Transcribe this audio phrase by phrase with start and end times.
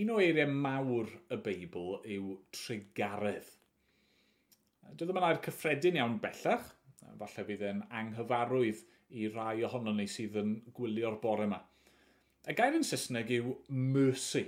[0.00, 3.48] un o eiriau mawr y Beibl yw trigaredd.
[4.90, 6.70] Doedd yma'n air cyffredin iawn bellach,
[7.20, 8.84] falle bydd e'n anghyfarwydd
[9.20, 11.60] i rai ohono ni sydd yn gwylio'r bore yma.
[12.48, 14.46] Y gair yn Saesneg yw mercy.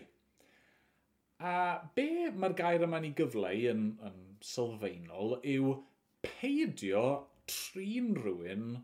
[1.42, 1.54] A
[1.96, 5.74] be mae'r gair yma'n ei gyfleu yn, yn sylfaenol yw
[6.24, 7.04] peidio
[7.50, 8.76] trin rhywun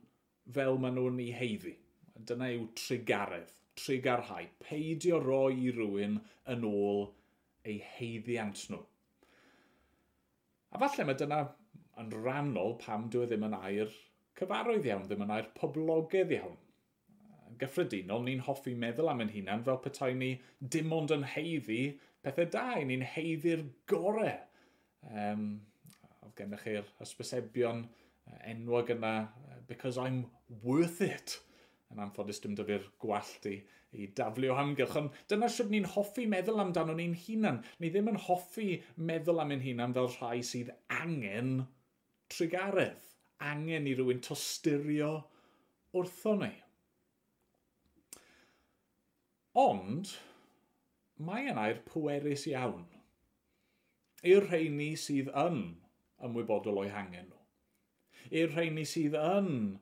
[0.55, 1.77] fel maen nhw'n ei heiddi.
[2.29, 5.73] Dyna yw trigaredd trigarhau, peidio roi i
[6.53, 7.07] yn ôl
[7.69, 8.81] eu heiddiant nhw.
[10.73, 11.43] A falle mae dyna
[12.01, 13.93] yn rannol pam dwi e ddim yn air
[14.39, 16.59] cyfarwydd iawn, ddim yn air poblogaidd iawn.
[17.59, 20.35] Gyffredinol, ni'n hoffi meddwl am ein hunan fel petai ni
[20.75, 21.81] dim ond yn heiddi
[22.23, 24.37] pethau da, ni'n heiddi'r gorau.
[25.09, 25.49] Um,
[26.23, 27.87] oedd gennych chi'r hysbysebion
[28.53, 29.15] enwog yna,
[29.67, 30.27] because I'm
[30.63, 31.39] worth it
[31.93, 33.57] yn anffodus dim dyfu'r gwallt i,
[33.97, 34.97] i daflu o hamgylch.
[35.01, 37.63] Ond dyna sydd ni'n hoffi meddwl amdano ni'n hunan.
[37.81, 38.69] Ni ddim yn hoffi
[39.11, 41.63] meddwl am ein hunan fel rhai sydd angen
[42.35, 43.05] trigaredd.
[43.49, 45.13] Angen i rywun tosturio
[45.95, 46.53] wrtho ni.
[49.59, 50.13] Ond,
[51.25, 52.87] mae yna'r pwerus iawn.
[54.29, 55.61] I'r rheini sydd yn
[56.27, 57.39] ymwybodol o'i hangen nhw.
[58.35, 59.79] I'r rheini sydd yn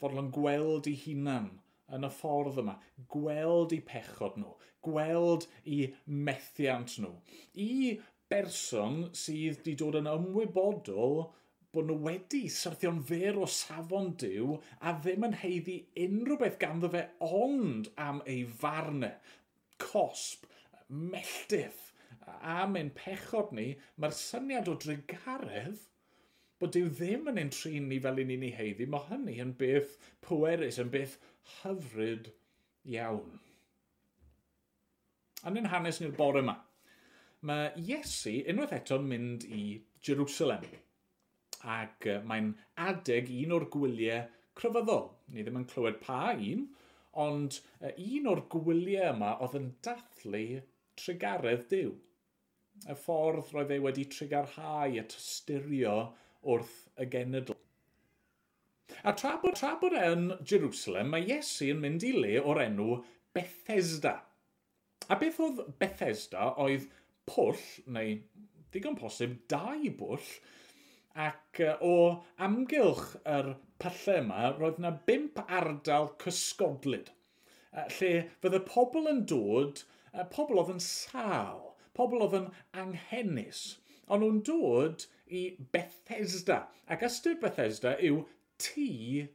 [0.00, 1.48] fodlon gweld eu hunan
[1.96, 2.76] yn y ffordd yma,
[3.12, 4.52] gweld eu pechod nhw,
[4.86, 5.88] gweld eu
[6.28, 7.12] methiant nhw.
[7.62, 7.98] I
[8.30, 11.20] berson sydd wedi dod yn ymwybodol
[11.76, 15.76] bod nhw wedi syrthio'n fer o safon diw a ddim yn heiddi
[16.06, 19.12] unrhyw beth ganddo fe ond am ei farnau,
[19.82, 20.46] cosb,
[20.88, 21.82] melldyff
[22.56, 23.68] am ein pechod ni,
[24.00, 25.84] mae'r syniad o drigaredd
[26.60, 29.52] bod Dyw ddim yn ein trin ni fel un ni'n ei heiddi, mae hynny yn
[29.60, 31.18] beth pwerus, yn beth
[31.58, 32.30] hyfryd
[32.96, 33.36] iawn.
[35.46, 36.56] Yn ein hanes ni'r bore yma,
[37.46, 39.62] mae Iesu unwaith eto'n mynd i
[40.06, 40.66] Jerusalem
[41.76, 42.48] ac mae'n
[42.86, 44.24] adeg un o'r gwyliau
[44.58, 45.06] cryfyddol.
[45.32, 46.66] Ni ddim yn clywed pa un,
[47.26, 47.60] ond
[47.92, 50.44] un o'r gwyliau yma oedd yn dathlu
[51.00, 51.94] trigaredd diw.
[52.92, 55.96] Y ffordd roedd ei wedi trigarhau a tystyrio
[56.46, 57.56] wrth y genedl.
[59.06, 62.62] A tra bod, tra bod e yn Jerusalem, mae Iesu yn mynd i le o'r
[62.64, 63.00] enw
[63.36, 64.14] Bethesda.
[65.10, 66.86] A beth oedd Bethesda oedd
[67.28, 67.62] pwll,
[67.96, 68.16] neu
[68.74, 70.30] digon posib dau bwll,
[71.26, 71.96] ac o
[72.46, 73.52] amgylch yr
[73.82, 77.10] pyllau yma, roedd yna bimp ardal cysgodlyd,
[77.72, 79.82] uh, lle fydde pobl yn dod,
[80.32, 81.62] pobl oedd yn sal,
[81.96, 82.48] pobl oedd yn
[82.82, 83.64] anghennis,
[84.06, 86.64] ond nhw'n dod i Bethesda.
[86.90, 88.22] Ac ystyr Bethesda yw
[88.62, 89.26] tŷ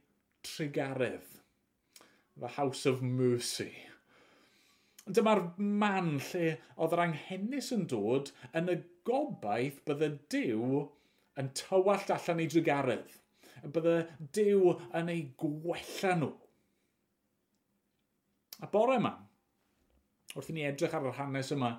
[0.46, 1.38] trigaredd.
[2.40, 3.72] The House of Mercy.
[5.04, 10.84] Dyma'r man lle oedd yr anghennus yn dod yn y gobaith bydde Dyw
[11.42, 13.18] yn tywallt allan ei drigaredd.
[13.74, 13.96] Bydde
[14.38, 16.32] Dyw yn ei gwella nhw.
[18.62, 19.10] A bore yma,
[20.36, 21.72] wrth i ni edrych ar yr hanes yma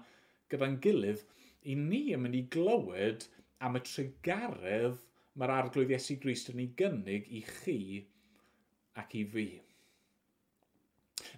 [0.51, 1.23] gyda'n gilydd,
[1.63, 3.23] i ni yn mynd i glywed
[3.63, 5.01] am y tregaredd
[5.39, 7.77] mae'r arglwydd Iesu Grist yn ei gynnig i chi
[9.01, 9.47] ac i fi.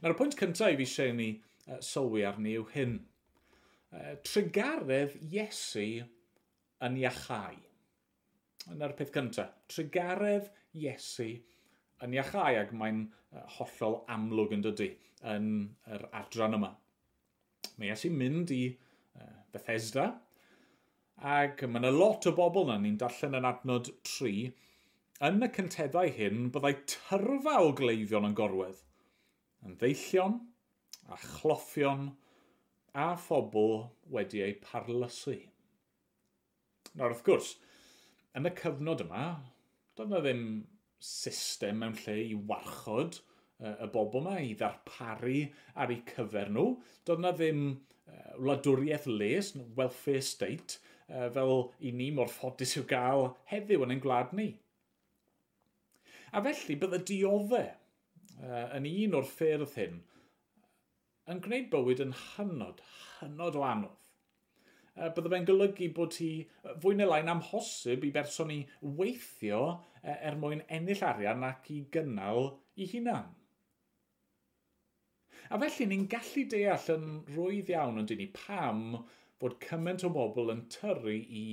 [0.01, 2.97] Nawr, y pwynt cyntaf i fi eisiau ni uh, sylwi arni yw hyn.
[3.95, 4.15] Uh,
[5.31, 5.87] Iesu
[6.85, 7.59] yn iachau.
[8.73, 9.53] Yna'r peth cyntaf.
[9.71, 11.29] Tregaredd Iesu
[12.03, 13.05] yn iachau ac mae'n
[13.57, 14.89] hollol amlwg yn dydy
[15.31, 15.47] yn
[15.91, 16.73] yr adran yma.
[17.77, 18.63] Mae Iesu'n mynd i
[19.55, 20.09] Bethesda,
[21.23, 24.51] Ac mae yna lot o bobl na ni'n darllen yn adnod 3.
[25.23, 28.81] Yn y cynteddau hyn, byddai tyrfa o gleifion yn gorwedd.
[29.65, 30.41] Yn ddeillion,
[31.07, 32.09] a chloffion,
[32.95, 35.37] a phobl wedi eu parlysu.
[36.95, 37.53] Nawr, wrth gwrs,
[38.35, 39.25] yn y cyfnod yma,
[39.95, 40.43] doedd yna ddim
[40.99, 43.21] system mewn lle i warchod
[43.63, 45.45] y bobl yma, i ddarparu
[45.79, 46.73] ar eu cyfer nhw.
[47.07, 47.63] Doedd yna ddim
[48.35, 50.77] wladwriaeth les, welfare state,
[51.07, 51.55] fel
[51.85, 54.49] i ni mor ffodus i'w gael heddiw yn ein gwlad ni.
[56.35, 57.71] A felly bydde dioddau
[58.75, 60.01] yn un o'r ffyrdd hyn
[61.31, 62.81] yn gwneud bywyd yn hynod,
[63.19, 64.09] hynod o anodd.
[64.95, 66.29] Bydde fe'n golygu bod hi
[66.83, 68.59] fwy neu lai'n amhosib i berson i
[68.99, 69.61] weithio
[70.13, 73.33] er mwyn ennill arian ac i gynnal i hunan.
[75.49, 78.85] A felly ni'n gallu deall yn rwydd iawn ond i ni pam
[79.41, 81.45] bod cymaint o bobl yn tyrru i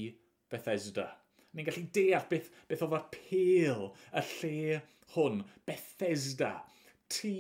[0.53, 1.09] Bethesda.
[1.53, 4.81] Ni'n gallu deall beth, beth oedd apel y lle
[5.15, 6.53] hwn, Bethesda,
[7.13, 7.35] tŷ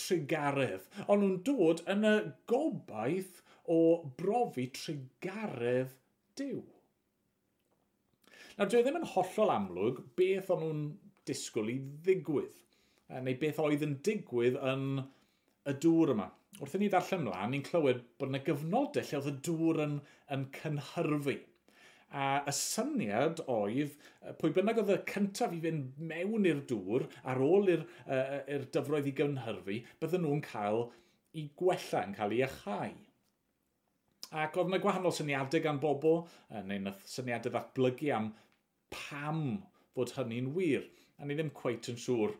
[0.00, 0.88] trigaredd.
[1.06, 2.14] Ond nhw'n dod yn y
[2.50, 3.78] gobaith o
[4.18, 5.94] brofi trigaredd
[6.38, 6.62] diw.
[8.54, 10.82] Nawr, dwi e ddim yn hollol amlwg beth o'n nhw'n
[11.26, 12.58] disgwyl i ddigwydd,
[13.24, 16.28] neu beth oedd yn digwydd yn y dŵr yma
[16.60, 19.98] wrth i ni ddarllen mlaen, ni'n clywed bod yna gyfnodau lle oedd y dŵr yn,
[20.34, 21.36] yn cynhyrfu.
[22.14, 23.96] A y syniad oedd,
[24.38, 29.10] pwy bynnag oedd y cyntaf i fynd mewn i'r dŵr ar ôl i'r uh, dyfroedd
[29.10, 30.84] i gynhyrfu, bydden nhw'n cael
[31.34, 32.94] i gwella yn cael ei achau.
[34.44, 36.22] Ac oedd yna gwahanol syniadau gan bobl,
[36.54, 38.30] neu yna syniadau ddatblygu am
[38.94, 39.42] pam
[39.94, 40.86] fod hynny'n wir.
[41.18, 42.34] A ni ddim cweit yn siŵr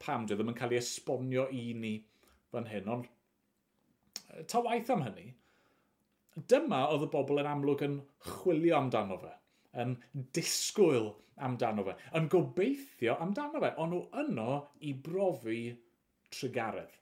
[0.00, 1.94] pam dwi ddim yn cael ei esbonio i ni
[2.52, 3.08] fan hyn, ond
[4.50, 5.28] ta waith am hynny,
[6.50, 7.96] dyma oedd y bobl yn amlwg yn
[8.28, 9.32] chwilio amdano fe,
[9.82, 9.96] yn
[10.36, 11.10] disgwyl
[11.44, 14.50] amdano fe, yn gobeithio amdano fe, ond nhw yno
[14.86, 15.60] i brofi
[16.34, 16.94] trigaredd.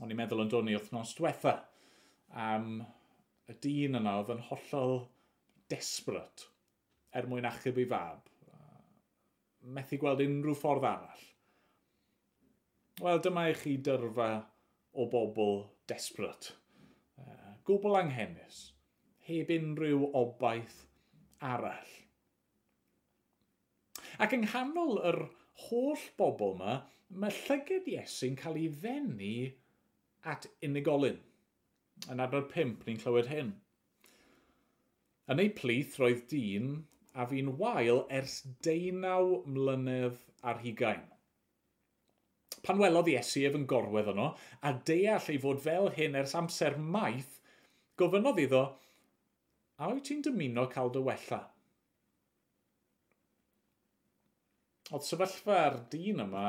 [0.00, 1.58] O'n i'n meddwl yn dod ni wythnos diwetha
[2.46, 2.78] am
[3.50, 5.02] y dyn yna oedd yn hollol
[5.72, 6.46] desbryd
[7.16, 8.28] er mwyn achub ei fab.
[9.76, 11.26] Methu gweld unrhyw ffordd arall.
[13.00, 14.30] Wel, dyma i chi dyrfa
[14.92, 16.54] o bobl desperate,
[17.20, 18.60] uh, gwbl anghenus,
[19.26, 20.84] heb unrhyw obaith
[21.52, 21.96] arall.
[24.20, 25.20] Ac yng nghanol yr
[25.66, 26.76] holl bobl yma,
[27.22, 29.34] mae llyged Iesu'n cael ei ddenu
[30.32, 31.18] at unigolyn.
[32.10, 33.54] Yn adnod 5, ni'n clywed hyn.
[35.30, 36.72] Yn ei plith roedd dyn
[37.14, 41.04] a fi'n wael ers deunaw mlynedd ar hugain
[42.66, 44.30] pan welodd Iesu ef yn gorwedd yno,
[44.66, 47.38] a deall ei fod fel hyn ers amser maith,
[48.00, 48.64] gofynodd iddo,
[49.80, 51.40] a wyt ti'n dymuno cael dy wella?
[54.90, 56.46] Oedd sefyllfa'r dyn yma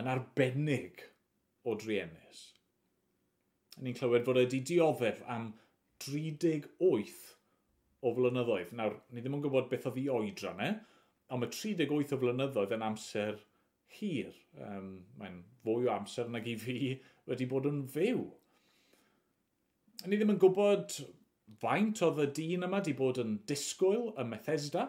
[0.00, 1.04] yn arbennig
[1.68, 2.46] o driennus.
[3.82, 5.52] Ni'n clywed fod wedi dioddef am
[6.02, 7.20] 38
[8.02, 8.72] o flynyddoedd.
[8.78, 10.70] Nawr, ni ddim yn gwybod beth oedd i oedran e,
[11.32, 13.38] ond mae 38 o flynyddoedd yn amser
[13.98, 14.32] hir.
[14.58, 16.76] Um, Mae'n fwy o amser nag i fi
[17.30, 18.24] wedi bod yn fyw.
[20.06, 20.96] Ni ddim yn gwybod
[21.62, 24.88] faint oedd y dyn yma wedi bod yn disgwyl y Methesda.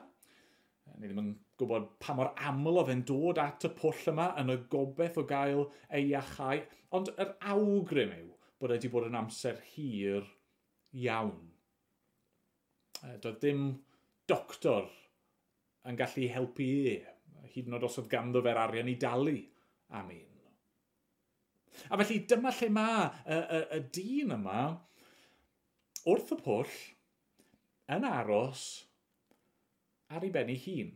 [0.97, 4.53] Ni ddim yn gwybod pa mor aml oedd e'n dod at y pwll yma yn
[4.53, 6.63] y gobeith o gael ei iachau.
[6.93, 8.29] Ond yr awgrym yw
[8.61, 10.27] bod e wedi bod yn amser hir
[11.05, 11.49] iawn.
[13.23, 13.65] Doedd dim
[14.31, 14.87] doctor
[15.89, 17.12] yn gallu helpu ef
[17.51, 19.35] hyd yn oed os oedd ganddo fe'r arian i dalu
[19.99, 20.31] am un.
[21.89, 24.63] A felly dyma lle mae y, y, y dyn yma
[26.09, 26.75] wrth y pwll
[27.95, 28.65] yn aros
[30.13, 30.91] ar ei ben ei hun.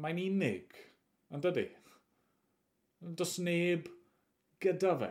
[0.00, 0.76] Mae'n unig,
[1.34, 1.66] yn dydy.
[3.18, 3.88] Does neb
[4.62, 5.10] gyda fe.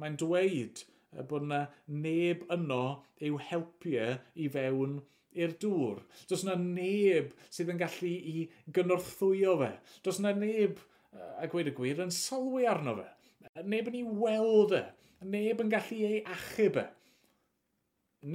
[0.00, 0.82] Mae'n dweud
[1.30, 1.62] bod yna
[2.04, 2.82] neb yno
[3.24, 4.08] i'w helpu e
[4.42, 4.98] i fewn
[5.36, 6.02] i'r dŵr.
[6.30, 8.44] Does yna neb sydd yn gallu i
[8.76, 9.72] gynorthwyo fe.
[10.06, 10.80] Does yna neb,
[11.40, 13.08] a gweud y gwir, yn sylwi arno fe.
[13.64, 14.84] Neb yn ei weld e.
[15.26, 16.86] Neb yn gallu ei achub e.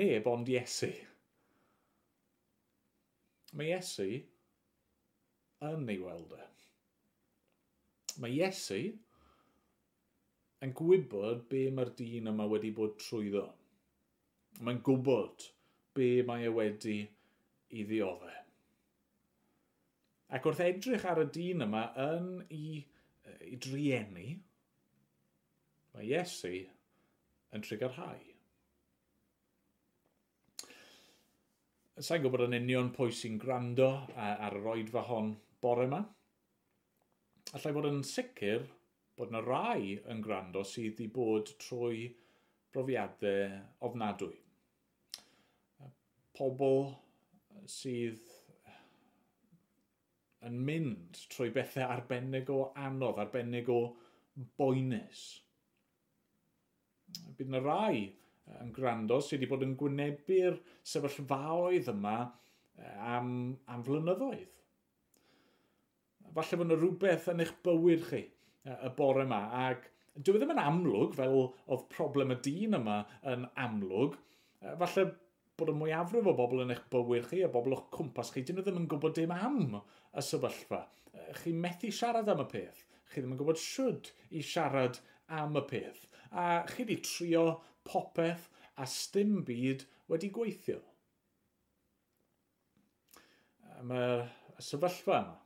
[0.01, 0.91] Neb ond Iesu.
[3.57, 4.07] Mae Iesu
[5.67, 6.43] yn ei weld e.
[8.21, 8.81] Mae Iesu
[10.61, 13.47] yn gwybod be mae'r dyn yma wedi bod trwyddo.
[14.61, 15.47] Mae'n gwybod
[15.97, 16.99] be mae e wedi
[17.75, 18.37] i ddioddau.
[20.31, 22.79] Ac wrth edrych ar y dyn yma yn i,
[23.51, 24.27] i driennu,
[25.91, 26.53] mae Iesu
[27.51, 28.21] yn trigarhau.
[32.01, 35.99] Sa'n gwybod yn union pwy sy'n gwrando ar yr oedfa hon bore yma.
[37.51, 38.63] Allai fod yn sicr
[39.19, 42.07] bod yna rai yn gwrando sydd wedi bod trwy
[42.71, 44.33] brofiadau ofnadwy
[46.37, 46.87] pobl
[47.69, 48.31] sydd
[50.47, 53.81] yn mynd trwy bethau arbennig o anodd, arbennig o
[54.57, 55.25] boenus.
[57.37, 58.07] Bydd yna rai
[58.61, 60.57] yn gwrando sydd wedi bod yn gwynebu'r
[60.93, 62.17] sefyllfaoedd yma
[63.13, 63.31] am,
[63.69, 64.49] am flynyddoedd.
[66.31, 68.23] Falle bod yna rhywbeth yn eich bywyd chi
[68.71, 73.01] y bore yma, ac dwi e ddim yn amlwg fel oedd problem y dyn yma
[73.31, 74.17] yn amlwg,
[74.81, 75.05] falle
[75.61, 78.57] bod y mwyafrif o bobl yn eich bywyd chi, a bobl o'ch cwmpas chi, dyn
[78.57, 80.81] nhw ddim yn gwybod dim am y sefyllfa.
[81.41, 82.81] Chi methu siarad am y peth.
[83.11, 84.99] Chi ddim yn gwybod siwd i siarad
[85.41, 86.07] am y peth.
[86.31, 87.45] A chi wedi trio
[87.87, 88.49] popeth
[88.81, 90.79] a stym byd wedi gweithio.
[93.87, 94.27] Mae'r
[94.61, 95.39] sefyllfa yma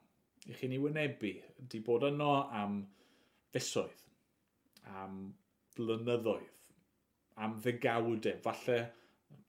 [0.46, 2.82] i chi'n ei wynebu wedi bod yno am
[3.54, 4.04] fesoedd,
[5.02, 5.22] am
[5.78, 6.60] blynyddoedd,
[7.42, 8.78] am ddegawdau, falle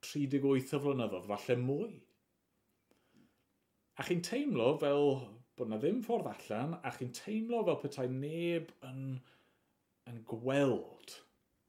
[0.07, 1.95] 38 o flynyddoedd, falle mwy.
[3.97, 5.07] A chi'n teimlo fel
[5.57, 9.17] bod na ddim ffordd allan, a chi'n teimlo fel petai neb yn,
[10.09, 11.17] yn gweld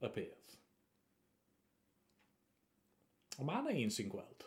[0.04, 0.56] y peth.
[3.38, 4.44] Ond mae yna un sy'n gweld.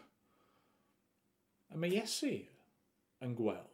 [1.72, 2.34] A mae Iesu
[3.24, 3.68] yn gweld.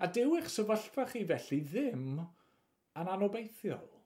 [0.00, 3.97] A dew eich sefyllfa chi felly ddim yn anobeithiol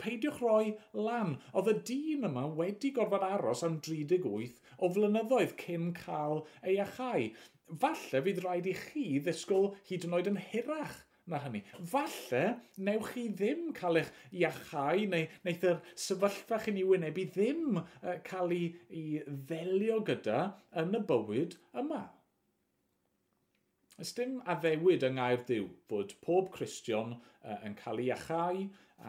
[0.00, 0.74] peidiwch roi
[1.06, 1.36] lan.
[1.52, 7.30] Oedd y dyn yma wedi gorfod aros am 38 o flynyddoedd cyn cael ei achau.
[7.82, 11.62] Falle fydd rhaid i chi ddisgwyl hyd yn oed yn hirach na hynny.
[11.92, 12.42] Falle,
[12.88, 14.10] newch chi ddim cael eich
[14.42, 20.40] iachau neu wneud yr sefyllfa chi'n ei wynebu ddim uh, cael ei, ei ddelio gyda
[20.82, 22.02] yn y bywyd yma.
[24.02, 28.64] Ys dim addewid yng Ngaerdyw fod pob Cristion uh, yn cael ei iachau,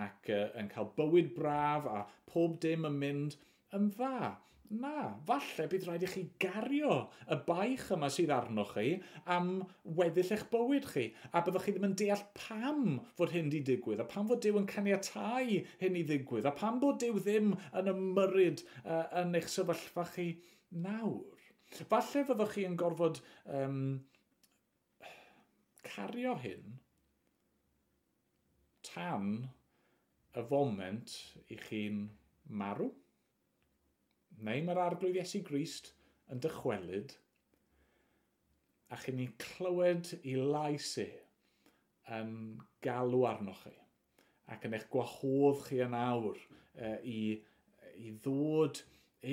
[0.05, 3.37] ac uh, yn cael bywyd braf a pob dim yn mynd
[3.77, 4.33] yn dda.
[4.73, 6.93] Na, falle bydd rhaid i chi gario
[7.29, 8.95] y baich yma sydd arnoch chi
[9.35, 9.51] am
[9.99, 11.03] weddill eich bywyd chi.
[11.29, 12.81] A byddwch chi ddim yn deall pam
[13.19, 16.79] fod hyn wedi digwydd, a pam fod Dyw yn caniatau hyn i ddigwydd, a pam
[16.81, 20.29] bod Dyw ddim yn ymyryd uh, yn eich sefyllfa chi
[20.87, 21.43] nawr.
[21.83, 23.21] Falle fyddwch chi yn gorfod
[23.59, 23.83] um,
[25.85, 26.79] cario hyn
[28.93, 29.49] tan
[30.33, 31.13] y foment
[31.53, 32.05] i chi'n
[32.61, 32.89] marw,
[34.43, 35.91] neu mae'r arglwydd Iesu Grist
[36.33, 37.13] yn dychwelyd,
[38.93, 41.09] a chi'n ni clywed i lais e
[42.17, 42.33] yn
[42.85, 43.75] galw arnoch chi,
[44.53, 47.21] ac yn eich gwahodd chi yn awr e, i,
[48.01, 48.81] i ddod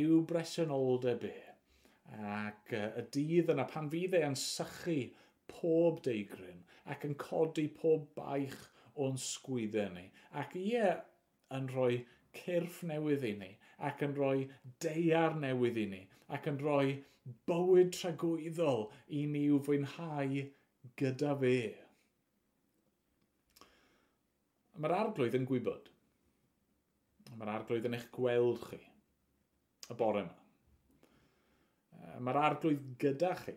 [0.00, 1.38] i'w bresenoldeb e,
[2.34, 5.00] ac e, y dydd yna pan fydd e yn sychu
[5.50, 8.60] pob deigryn ac yn codi pob baich
[9.06, 10.06] o'n sgwyddau ni.
[10.42, 10.86] Ac ie,
[11.56, 12.00] yn rhoi
[12.36, 13.50] cyrff newydd i ni,
[13.88, 14.48] ac yn rhoi
[14.84, 16.00] deiar newydd i ni,
[16.36, 16.98] ac yn rhoi
[17.48, 18.86] bywyd tragwyddol
[19.18, 20.44] i ni i'w fwynhau
[21.00, 21.54] gyda fe.
[24.80, 25.90] Mae'r arglwydd yn gwybod.
[27.36, 30.38] Mae'r arglwydd yn eich gweld chi y bore yma.
[32.24, 33.56] Mae'r arglwydd gyda chi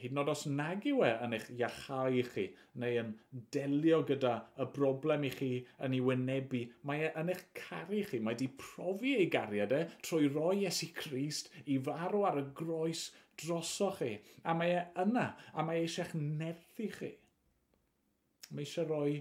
[0.00, 2.46] hyd yn oed os nag yw e yn eich iachau i chi,
[2.82, 3.10] neu yn
[3.54, 5.50] delio gyda y broblem i chi
[5.86, 9.82] yn ei wynebu, mae e yn eich caru chi, mae wedi profi ei gariad e
[10.06, 13.08] trwy roi Iesu Crist i farw ar y groes
[13.40, 14.14] droso chi,
[14.44, 17.12] a mae e yna, a mae e eisiau'ch nerthu chi.
[18.50, 19.20] Mae eisiau roi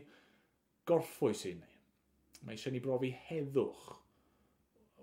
[0.90, 1.74] gorffwys i ni.
[2.44, 3.90] Mae eisiau ni brofi heddwch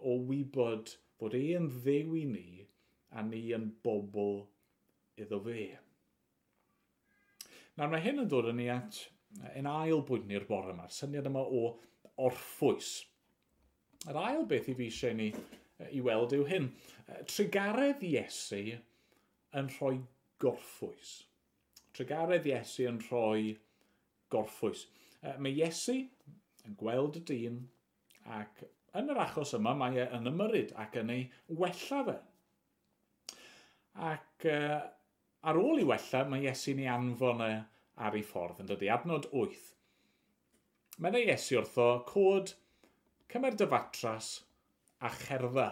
[0.06, 2.48] o wybod bod e yn ddew i ni
[3.16, 4.44] a ni yn bobl
[5.20, 5.66] iddo fe.
[7.76, 9.02] Nawr mae hyn yn dod yn ni at
[9.56, 11.62] yn ail bwynt ni'r bore yma, syniad yma o
[12.24, 12.90] orffwys.
[14.06, 15.30] Yr ail beth i fi eisiau ni
[15.92, 16.70] i weld yw hyn.
[17.28, 18.62] Trigaredd Iesu
[19.56, 19.98] yn rhoi
[20.42, 21.12] gorffwys.
[21.96, 23.56] Trigaredd Iesu yn rhoi
[24.32, 24.86] gorffwys.
[25.36, 25.98] Mae Iesu
[26.66, 27.60] yn gweld y dyn
[28.38, 28.64] ac
[28.96, 32.16] yn yr achos yma mae e yn ymyryd ac yn ei wella fe.
[34.06, 34.80] Ac uh,
[35.46, 37.52] Ar ôl i wella, mae Iesu ni anfon e
[38.02, 39.68] ar ei ffordd yn dod adnod 8.
[40.98, 42.54] Mae'n ei Iesu wrtho cod,
[43.30, 44.30] cymer dy fatras
[45.06, 45.68] a cherdda.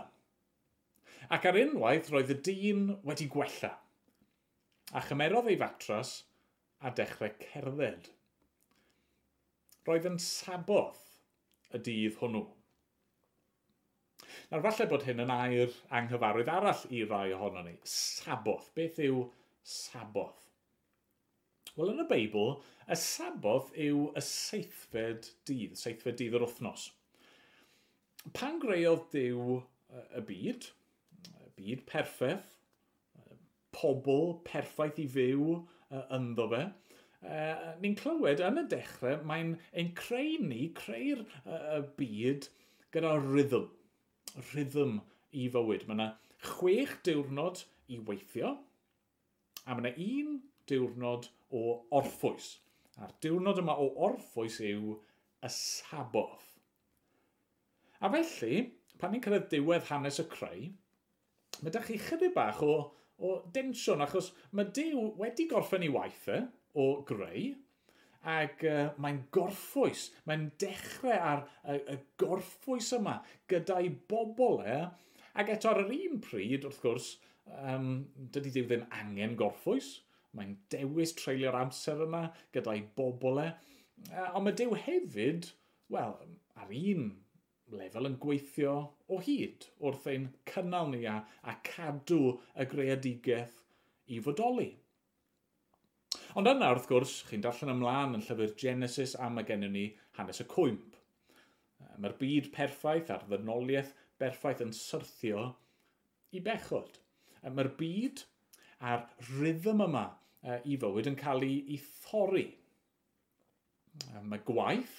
[1.34, 3.72] Ac ar unwaith roedd y dyn wedi gwella,
[4.94, 6.16] a chymerodd ei fatras
[6.84, 8.10] a dechrau cerdded.
[9.88, 11.06] Roedd yn saboth
[11.74, 12.46] y dydd hwnnw.
[14.50, 17.80] Nawr falle bod hyn yn air anghyfarwydd arall i rai ohono ni.
[17.82, 19.40] Saboth, beth yw saboth?
[19.64, 20.44] saboth.
[21.74, 26.90] Wel, yn y Beibl, y saboth yw y seithfed dydd, seithfed dydd yr wythnos.
[28.36, 29.56] Pan greodd Dyw
[30.20, 30.68] y byd,
[31.34, 32.52] y byd perffaith,
[33.74, 35.48] pobl perffaith i fyw
[36.14, 36.62] ynddo fe,
[37.26, 37.40] e,
[37.82, 42.48] ni'n clywed yn y dechrau mae'n ein creu ni, creu'r y byd
[42.94, 43.66] gyda rhythm.
[44.52, 45.00] Rhythm
[45.34, 45.88] i fywyd.
[45.88, 46.08] Mae yna
[46.52, 48.54] chwech diwrnod i weithio,
[49.64, 50.38] a mae yna un
[50.70, 51.64] diwrnod o
[51.98, 52.54] orffwys.
[53.00, 54.94] A'r diwrnod yma o orffwys yw
[55.44, 56.50] y saboth.
[58.04, 58.64] A felly,
[59.00, 60.68] pan ni'n cyrraedd diwedd hanes y creu,
[61.60, 62.74] mae ydych chi chydig bach o,
[63.18, 66.40] o densiwn, achos mae Dyw wedi gorffen ei waith e,
[66.80, 67.52] o greu,
[68.34, 73.18] ac uh, mae'n gorffwys, mae'n dechrau ar y, y gorffwys yma
[73.52, 74.78] gyda'i bobl e,
[75.40, 77.10] ac eto ar yr un pryd, wrth gwrs,
[77.52, 77.90] um,
[78.34, 79.90] dydy Dyw ddim angen gorffwys.
[80.34, 82.24] Mae'n dewis treulio'r amser yma
[82.54, 83.50] gyda'i bobl e.
[84.10, 85.50] Uh, ond mae Dyw hefyd,
[85.94, 86.16] wel,
[86.58, 87.12] ar un
[87.74, 88.72] lefel yn gweithio
[89.08, 93.60] o hyd wrth ein cynnal ni a, a cadw y greadigaeth
[94.12, 94.70] i fodoli.
[96.38, 99.86] Ond yna wrth gwrs, chi'n darllen ymlaen yn llyfr Genesis a mae gennym ni
[100.18, 100.98] hanes y cwymp.
[102.02, 105.46] Mae'r byd perffaith a'r ddynoliaeth berffaith yn syrthio
[106.34, 106.98] i bechod.
[107.44, 108.24] Mae'r byd
[108.84, 110.04] a'r rhythm yma
[110.64, 112.46] i fywyd yn cael ei, ei thorri.
[114.24, 114.96] Mae gwaith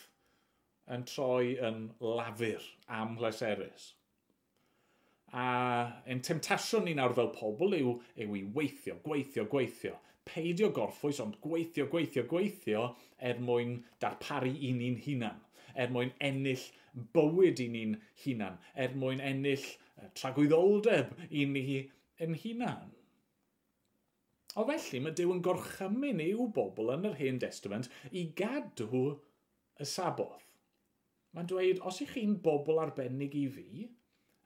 [0.94, 2.66] yn troi yn lafur
[3.00, 3.94] am pleserus.
[5.36, 5.46] A
[6.08, 9.98] ein temtasiwn ni nawr fel pobl yw, yw i weithio, gweithio, gweithio.
[10.26, 12.86] Peidio gorffwys, ond gweithio, gweithio, gweithio
[13.30, 15.42] er mwyn darparu i ni'n hunan.
[15.76, 16.64] Er mwyn ennill
[17.14, 18.56] bywyd i ni'n hunan.
[18.74, 19.66] Er mwyn ennill
[20.18, 21.66] tragwyddoldeb i ni
[22.24, 22.94] yn hunan.
[24.56, 29.88] O felly mae Dyw yn gorchymyn i'w bobl yn yr Hen Testament i gadw y
[29.92, 30.46] saboth.
[31.36, 33.90] Mae'n dweud, os ych chi'n bobl arbennig i fi,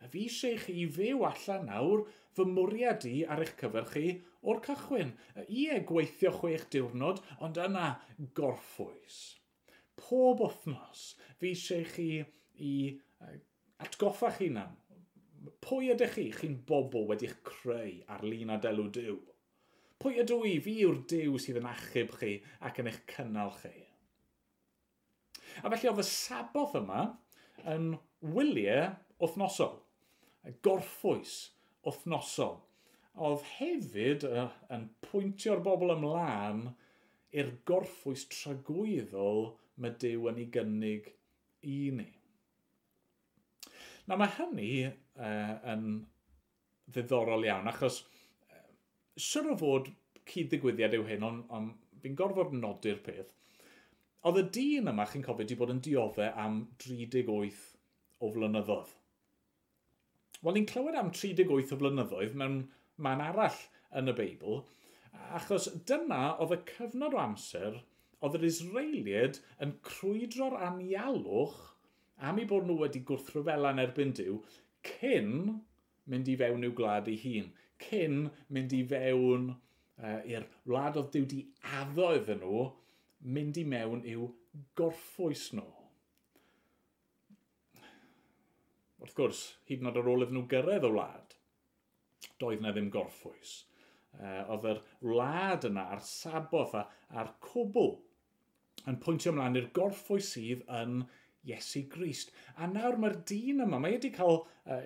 [0.02, 2.08] a fi eisiau chi fyw allan nawr
[2.38, 4.06] fy mwriad i ar eich cyfer chi
[4.42, 5.14] o'r cychwyn.
[5.46, 7.92] Ie, gweithio chwech diwrnod, ond yna
[8.40, 9.20] gorffwys.
[10.00, 12.10] Pob wythnos, fi eisiau chi
[12.66, 12.74] i
[13.86, 14.66] atgoffa chi na
[15.66, 16.26] pwy ydych chi?
[16.36, 19.20] Chi'n bobl wedi'ch creu ar lun a delw diw.
[20.00, 20.56] Pwy ydw i?
[20.64, 22.36] Fi yw'r diw sydd yn achub chi
[22.68, 23.76] ac yn eich cynnal chi.
[25.64, 27.04] A felly oedd y saboth yma
[27.74, 27.92] yn
[28.36, 29.80] wyliau wythnosol,
[30.66, 31.36] gorffwys
[31.88, 32.60] wythnosol.
[33.20, 36.70] Oedd hefyd yn pwyntio'r bobl ymlaen
[37.36, 41.12] i'r gorffwys tragwyddol mae Dyw yn ei gynnig
[41.68, 42.08] i ni.
[44.10, 45.84] Na mae hynny uh, yn
[46.90, 48.00] ddiddorol iawn, achos
[48.50, 48.64] uh,
[49.22, 49.92] siwr o fod
[50.30, 51.68] cyd-ddigwyddiad yw hyn, ond on,
[52.02, 53.30] fi'n gorfod nodi'r peth.
[54.26, 57.62] Oedd y dyn yma, chi'n cofio, wedi bod yn dioddau am 38
[58.26, 58.96] o flynyddoedd.
[60.42, 62.60] Wel, ni'n clywed am 38 o flynyddoedd mewn
[63.06, 63.62] man arall
[64.00, 64.64] yn y Beibl,
[65.38, 67.78] achos dyna oedd y cyfnod o amser
[68.26, 71.60] oedd yr Israeliad yn crwydro'r anialwch
[72.28, 74.38] am ei bod nhw wedi gwrthryfela'n erbyn diw,
[74.90, 75.34] cyn
[76.12, 77.50] mynd i fewn i'w gwlad ei hun,
[77.84, 78.22] cyn
[78.56, 81.42] mynd i fewn uh, i'r wlad oedd diw di
[81.80, 82.66] addo iddyn nhw,
[83.36, 84.30] mynd i mewn i'w
[84.80, 85.68] gorffwys nhw.
[89.00, 91.36] Wrth gwrs, hyd yn oed ar ôl iddyn nhw gyrraedd y wlad,
[92.42, 93.62] doedd na ddim gorffwys.
[94.20, 97.94] Uh, oedd yr wlad yna a'r saboth a'r cwbl
[98.90, 101.04] yn pwyntio ymlaen i'r gorffwys sydd yn
[101.50, 102.34] Iesu Grist.
[102.58, 104.82] A nawr mae'r dyn yma, mae wedi cael uh,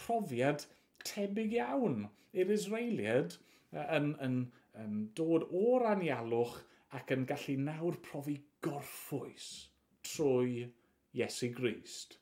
[0.00, 0.66] profiad
[1.04, 4.40] tebyg iawn i'r Israeliad uh, yn, yn,
[4.84, 6.58] yn dod o'r anialwch
[6.94, 9.48] ac yn gallu nawr profi gorffwys
[10.06, 10.68] trwy
[11.14, 12.18] Iesu Grist.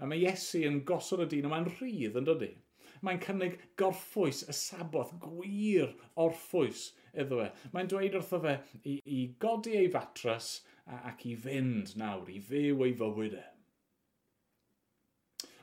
[0.00, 2.50] A mae Iesu yn gosod y dyn yma'n rhydd yn dydy.
[3.04, 7.48] Mae'n cynnig gorffwys y saboth, gwir orffwys iddo fe.
[7.74, 10.50] Mae'n dweud wrtho fe i, i godi ei fatras
[10.90, 13.46] ac i fynd nawr, i fyw ei fywyd e.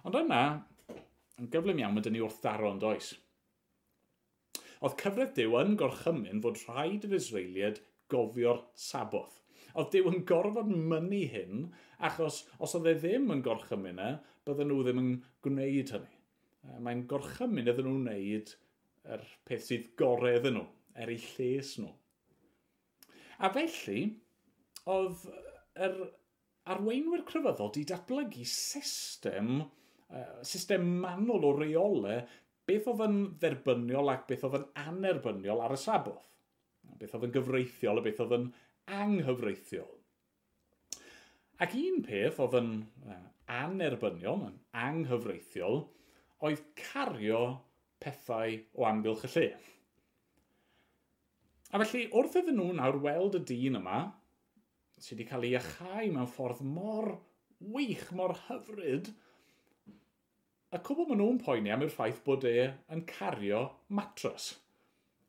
[0.08, 0.42] Ond yna,
[1.42, 3.12] yn gyflym iawn, mae dyn ni wrthdaro yn does.
[4.78, 7.82] Oedd cyfraith Dyw yn gorchymyn fod rhaid yr Israeliad
[8.14, 9.40] gofio'r saboth.
[9.78, 11.66] Oedd Dyw yn gorfod mynnu hyn,
[12.10, 14.12] achos os oedd e ddim yn gorchymyn e,
[14.48, 15.12] bydden nhw ddim yn
[15.46, 16.14] gwneud hynny.
[16.64, 18.54] E, mae'n gorchymyn iddyn nhw wneud
[19.18, 21.92] yr peth sydd gorau iddyn nhw, er eu lles nhw.
[23.44, 24.00] A felly,
[24.94, 25.26] oedd
[25.88, 25.98] yr
[26.74, 32.22] arweinwyr crefyddol wedi datblygu system, uh, system manwl o reolau
[32.68, 36.26] beth oedd yn dderbyniol ac beth oedd yn anerbyniol ar y saboth.
[37.00, 38.50] Beth oedd yn gyfreithiol a beth oedd yn
[38.98, 39.94] anghyfreithiol.
[41.64, 42.74] Ac un peth oedd yn
[43.48, 45.82] anerbyniol, yn anghyfreithiol,
[46.46, 47.42] oedd cario
[48.04, 49.48] pethau o amgylch y lle.
[51.72, 54.02] A felly, wrth iddyn nhw nawr weld y dyn yma,
[54.98, 57.12] sydd wedi cael ei achau mewn ffordd mor
[57.74, 59.12] wych, mor hyfryd,
[60.74, 62.56] a cwbl maen nhw'n poeni am yw'r ffaith bod e
[62.94, 63.62] yn cario
[64.00, 64.50] matros,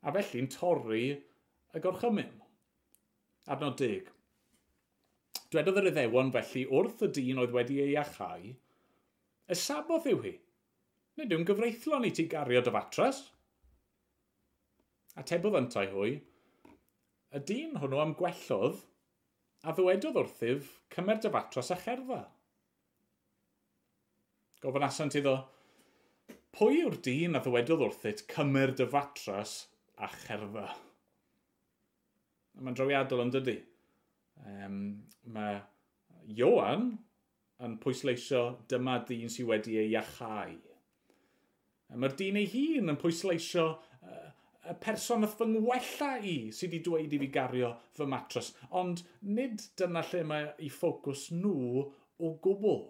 [0.01, 2.33] a felly'n torri y gorchymyn.
[3.49, 4.09] Adnod dig.
[5.49, 8.51] Dwedodd yr iddewon felly wrth y dyn oedd wedi ei achau,
[9.49, 10.35] y saboth yw hi.
[11.17, 13.23] Nid yw'n gyfreithlon i ti gario dy fatras.
[15.19, 16.19] Atebodd yntau hwy,
[17.33, 18.83] y dyn hwnnw am gwellodd
[19.67, 22.19] a ddwedodd wrthyf cymer dy fatras a cherfa.
[24.63, 25.35] Gofyn asant iddo,
[26.55, 29.57] pwy yw'r dyn a ddywedodd wrthyt cymer dy fatras
[29.99, 30.69] a cherfa?
[32.59, 33.57] Mae'n drawiadol yn dydy.
[34.47, 34.79] Um,
[35.27, 35.59] mae
[36.35, 36.91] Johan
[37.63, 40.55] yn pwysleisio dyma dyn sydd wedi ei iachau.
[41.99, 43.65] Mae'r dyn ei hun yn pwysleisio
[44.69, 48.53] y person fy ngwella i sydd wedi dweud i fi gario fy matros.
[48.81, 51.83] Ond nid dyna lle mae ei ffocws nhw
[52.19, 52.83] o gwbl.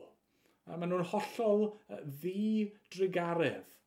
[0.70, 3.78] Maen nhw'n hollol ddi-drigaredd.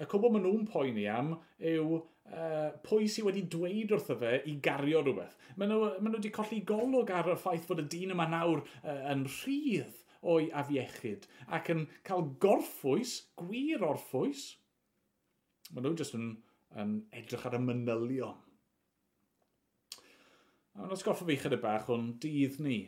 [0.00, 1.34] Y cwbl maen nhw'n poeni am
[1.72, 5.34] yw uh, pwy sydd wedi dweud wrtho fe i gario rhywbeth.
[5.56, 8.62] Maen nhw, maen nhw wedi colli golwg ar y ffaith fod y dyn yma nawr
[8.62, 11.26] uh, yn rhydd o'i afiechyd
[11.58, 14.52] ac yn cael gorffwys, gwir orffwys.
[15.72, 16.32] Maen nhw jyst yn
[16.80, 18.38] yn edrych ar y manylion.
[20.72, 22.78] A mae'n osgoffa fi chydig bach o'n dydd ni.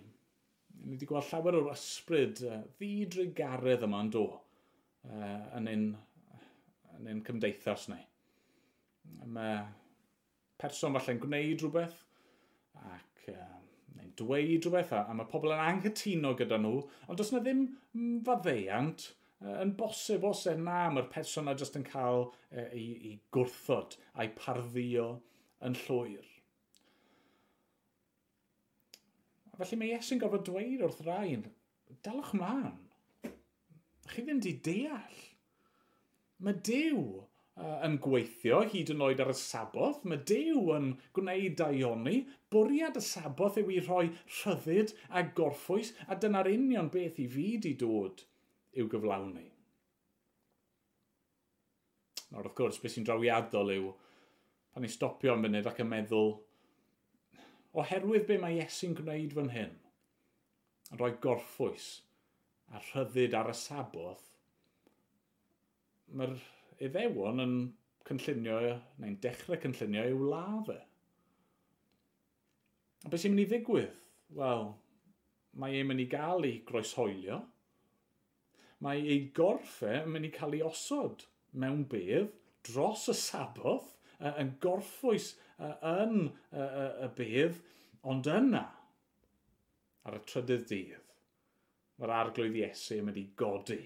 [0.84, 5.84] Ni wedi gweld llawer o'r ysbryd uh, ddidrigaredd yma yn do uh, yn un,
[6.96, 8.00] yn un cymdeithas ni.
[9.28, 9.58] Mae
[10.60, 12.00] person falle'n gwneud rhywbeth
[12.94, 13.50] ac uh,
[13.98, 17.66] neu'n dweud rhywbeth a, a mae pobl yn anghytuno gyda nhw, ond does yna ddim
[18.24, 19.10] faddeiant
[19.44, 23.98] yn bosib os e na mae'r person na jyst yn cael e, ei, ei gwrthod
[24.14, 25.08] a'i parddio
[25.68, 26.30] yn llwyr.
[29.58, 31.44] Felly mae Iesu'n gofod dweud wrth rhain,
[32.06, 32.80] dalwch mlaen.
[34.10, 35.20] Chi ddim di deall.
[36.44, 40.02] Mae Dyw uh, yn gweithio hyd yn oed ar y saboth.
[40.08, 42.18] Mae Dyw yn gwneud daioni.
[42.52, 44.08] Bwriad y saboth yw i rhoi
[44.40, 48.26] rhyddid a gorffwys, a dyna'r union beth i fi di dod
[48.78, 49.46] i'w gyflawni.
[52.32, 53.90] Nawr, wrth gwrs, beth sy'n drawiadol yw
[54.74, 56.32] pan ni stopio am funud ac yn meddwl
[57.78, 59.76] oherwydd be mae Iesu'n gwneud fan hyn
[60.90, 61.86] yn rhoi gorffwys
[62.74, 64.26] a rhyddid ar y saboth
[66.18, 66.34] mae'r
[66.88, 67.54] iddewon yn
[68.08, 68.58] cynllunio
[68.98, 70.80] neu'n dechrau cynllunio i'w ladd e.
[73.04, 73.94] A beth sy'n mynd i ddigwydd?
[74.34, 74.70] Wel,
[75.60, 77.44] mae e'n mynd i gael ei groeshoelio–
[78.84, 81.24] mae ei gorffau e yn mynd i cael ei osod
[81.62, 82.32] mewn bedd
[82.68, 87.58] dros y saboth uh, yn gorffwys uh, yn uh, y bedd,
[88.04, 88.64] ond yna,
[90.04, 91.10] ar y trydydd dydd,
[92.00, 93.82] mae'r arglwydd Iesu yn mynd i godi.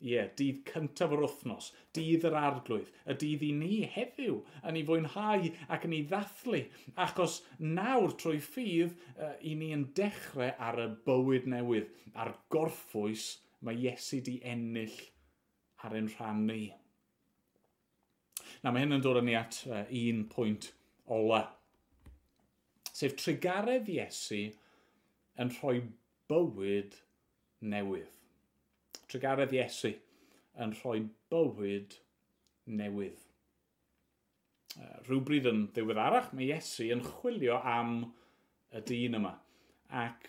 [0.00, 4.78] Ie, yeah, dydd cyntaf o'r wythnos, dydd yr arglwydd, y dydd i ni heddiw yn
[4.80, 6.62] ei fwynhau ac yn ei ddathlu,
[7.04, 13.28] achos nawr trwy ffydd uh, i ni yn dechrau ar y bywyd newydd, ar gorffwys
[13.66, 14.96] mae Iesu di ennill
[15.84, 16.62] ar ein rhan ni.
[18.62, 20.70] Na, mae hyn yn dod â ni at uh, un pwynt
[21.12, 21.42] ola.
[22.90, 24.42] Sef trigaredd Iesu
[25.40, 25.78] yn rhoi
[26.30, 26.98] bywyd
[27.72, 28.12] newydd.
[29.10, 29.94] Trigaredd Iesu
[30.60, 31.96] yn rhoi bywyd
[32.70, 33.26] newydd.
[35.08, 37.94] Rhywbryd yn ddiweddarach, mae Iesu yn chwilio am
[38.70, 39.32] y dyn yma.
[39.90, 40.28] Ac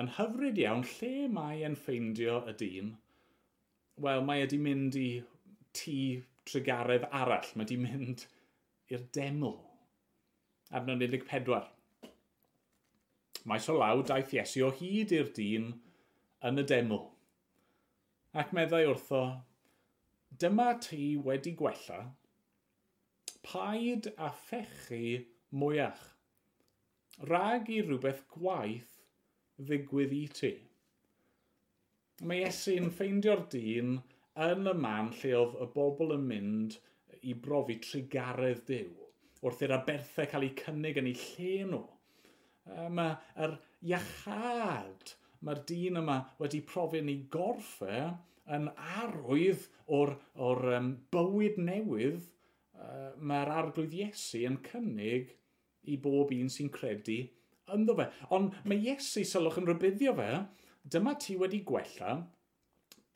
[0.00, 2.90] yn hyfryd iawn lle mae e'n ffeindio y dyn,
[4.04, 5.08] wel, mae e mynd i
[5.76, 5.96] tŷ
[6.48, 7.48] tregaredd arall.
[7.56, 8.26] Mae e di mynd
[8.92, 9.56] i'r deml.
[10.76, 11.72] Adnod 14.
[13.46, 15.70] Maes o law daeth Iesu o hyd i'r dyn
[16.48, 17.04] yn y deml.
[18.36, 19.22] Ac meddai wrtho,
[20.42, 22.00] dyma ti wedi gwella,
[23.46, 25.22] paid a phechu
[25.54, 26.02] mwyach.
[27.30, 28.95] Rag i rhywbeth gwaith
[29.60, 30.52] ddigwydd i ti.
[32.28, 33.96] Mae Iesu'n ffeindio'r dyn
[34.46, 36.78] yn y man lle oedd y bobl yn mynd
[37.26, 38.94] i brofi trigaredd Dyw,
[39.42, 41.84] wrth i'r aberthau cael eu cynnig yn eu lle nhw.
[42.96, 43.56] Mae'r
[43.92, 45.14] iachad
[45.46, 48.06] mae'r dyn yma wedi profi'n ei gorffau e,
[48.56, 48.68] yn
[49.02, 49.66] arwydd
[49.98, 50.14] o'r,
[50.48, 52.26] or um, bywyd newydd
[52.78, 55.32] uh, mae'r arglwydd Iesu yn cynnig
[55.90, 57.20] i bob un sy'n credu
[57.74, 58.08] ynddo fe.
[58.36, 60.30] Ond mae Iesu sylwch yn rybuddio fe,
[60.94, 62.20] dyma ti wedi gwella,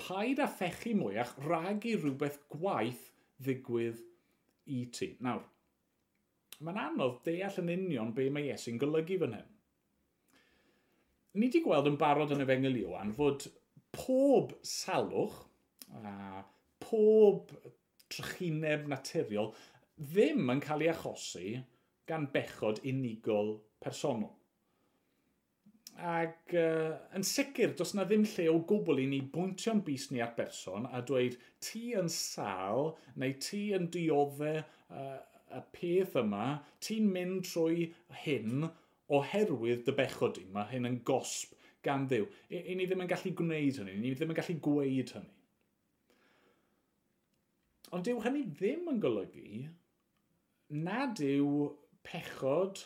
[0.01, 3.11] paid a phechu mwyach rhag i rhywbeth gwaith
[3.45, 4.01] ddigwydd
[4.73, 5.13] i ti.
[5.25, 5.45] Nawr,
[6.61, 9.49] mae'n anodd deall yn union be mae Iesu'n golygu fan hyn.
[11.39, 13.47] Ni wedi gweld yn barod yn efengel Iwan fod
[13.95, 15.37] pob salwch
[16.01, 16.43] a
[16.83, 17.53] pob
[18.11, 19.53] trychineb naturiol
[20.01, 21.53] ddim yn cael ei achosi
[22.11, 24.40] gan bechod unigol personol.
[26.01, 30.23] Ac uh, yn sicr, does na ddim lle o gwbl i ni bwyntio'n bus ni
[30.25, 35.19] at berson a dweud ti yn sal neu ti yn dioddau uh,
[35.51, 37.91] y peth yma, ti'n mynd trwy
[38.23, 38.69] hyn
[39.11, 40.47] oherwydd dy bechod di.
[40.55, 41.53] Mae hyn yn gosb
[41.85, 42.29] gan ddiw.
[42.49, 45.35] I, I ni ddim yn gallu gwneud hynny, ni ddim yn gallu gweud hynny.
[47.91, 49.65] Ond dyw hynny ddim yn golygu
[50.87, 51.71] nad yw
[52.07, 52.85] pechod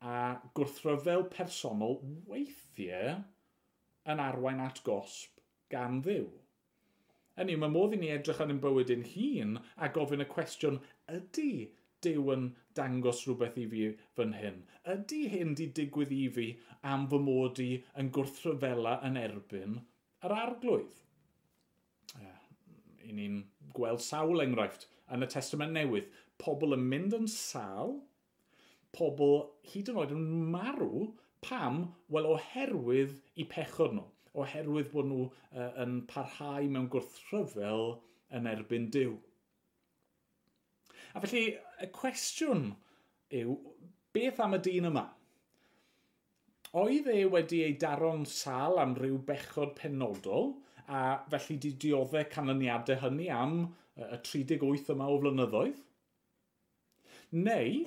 [0.00, 0.18] a
[0.58, 1.98] gwrthryfel personol
[2.30, 3.16] weithiau
[4.12, 6.28] yn arwain at gosb gan ddiw.
[7.38, 10.80] Hynny, mae modd i ni edrych yn ein bywyd yn hun a gofyn y cwestiwn,
[11.14, 11.50] ydy
[12.06, 12.42] Dyw yn
[12.78, 14.58] dangos rhywbeth i fi fan hyn?
[14.92, 16.46] Ydy hyn di digwydd i fi
[16.90, 17.70] am fy mod i
[18.02, 19.80] yn gwrthryfela yn erbyn
[20.28, 21.00] yr arglwydd?
[22.14, 22.28] E,
[23.08, 23.40] I ni'n
[23.74, 26.06] gweld sawl enghraifft yn y testament newydd.
[26.38, 27.96] Pobl yn mynd yn sal
[28.98, 29.38] pobl
[29.72, 31.06] hyd yn oed yn marw
[31.44, 34.06] pam, wel oherwydd i pechod nhw,
[34.42, 37.92] oherwydd bod nhw uh, yn parhau mewn gwrthryfel
[38.34, 39.14] yn erbyn Dyw.
[41.14, 41.44] A felly,
[41.82, 42.66] y cwestiwn
[43.38, 43.54] yw,
[44.14, 45.06] beth am y dyn yma?
[46.78, 50.52] Oedd e wedi ei daro'n sal am ryw bechod penodol,
[50.88, 53.60] a felly di dioddau canlyniadau hynny am
[53.96, 55.80] y 38 yma o flynyddoedd?
[57.38, 57.86] Neu,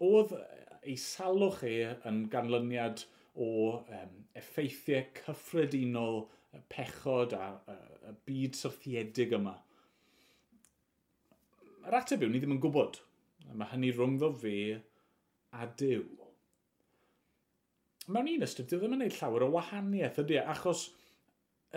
[0.00, 0.34] Oedd
[0.80, 1.74] ei salwch e
[2.08, 3.04] yn ganlyniad
[3.40, 6.22] o um, effeithiau cyffredinol
[6.72, 7.76] pechod a, a,
[8.08, 9.54] a byd syrthiedig yma.
[11.86, 13.00] Yr ateb yw, ni ddim yn gwybod.
[13.56, 14.56] Mae hynny rhwngddo fe
[15.56, 16.04] a Dyw.
[18.10, 20.44] Mewn un ystod, dyw ddim yn gwneud llawer o wahaniaeth ydy, e?
[20.52, 20.88] achos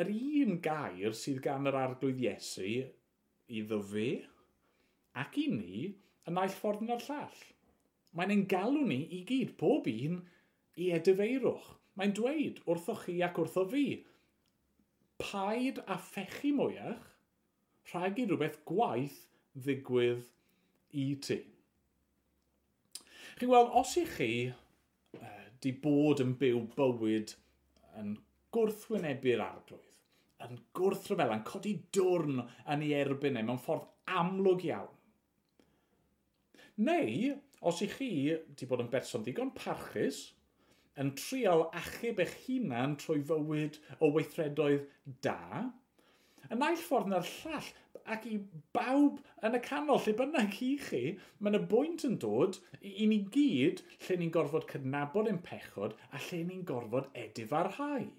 [0.02, 2.70] yr un gair sydd gan yr arglwydd Iesu
[3.60, 4.08] iddo fe
[5.24, 7.44] ac i ni yn naill ffordd yn yr llall.
[8.14, 10.20] Mae'n ein galw ni i gyd, pob un,
[10.78, 11.70] i edifeirwch.
[11.98, 13.86] Mae'n dweud wrthoch chi ac wrtho fi,
[15.22, 17.10] paid a phechu mwyach
[17.92, 19.20] rhag i rhywbeth gwaith
[19.66, 20.26] ddigwydd
[20.98, 21.40] i ti.
[23.38, 27.34] Chi'n gweld, os i chi uh, di bod yn byw bywyd
[28.02, 28.14] yn
[28.54, 29.90] gwrthwynebu'r arglwydd,
[30.46, 34.92] yn gwrthryfelan, codi dwrn yn ei erbyn e mewn ffordd amlwg iawn.
[36.84, 40.18] Neu, Os i chi wedi bod yn berson ddigon parchus,
[41.00, 44.84] yn trial achub eich hunan trwy fywyd o weithredoedd
[45.26, 45.64] da,
[46.50, 47.70] yn naill ffordd na'r llall,
[48.14, 48.36] ac i
[48.76, 51.02] bawb yn y canol, lle bynnag i chi,
[51.40, 56.22] mae yna bwynt yn dod i ni gyd lle ni'n gorfod cydnabod ein pechod a
[56.26, 58.10] lle ni'n gorfod edif ar hau.